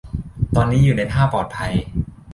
[0.55, 1.73] ตอนนี้อยู่ในท่าปลอดภัย